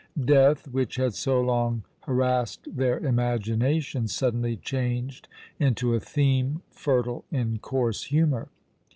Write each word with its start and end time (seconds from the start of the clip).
Death, 0.25 0.67
which 0.67 0.95
had 0.95 1.13
so 1.13 1.39
long 1.41 1.83
harassed 2.05 2.67
their 2.75 2.97
imaginations, 2.97 4.11
suddenly 4.11 4.57
changed 4.57 5.27
into 5.59 5.93
a 5.93 5.99
theme 5.99 6.63
fertile 6.71 7.23
in 7.31 7.59
coarse 7.59 8.05
humour. 8.05 8.47